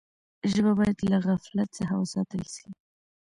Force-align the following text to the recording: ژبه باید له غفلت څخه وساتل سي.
ژبه 0.51 0.71
باید 0.79 0.97
له 1.11 1.17
غفلت 1.27 1.69
څخه 1.77 1.93
وساتل 1.97 2.43
سي. 2.55 2.67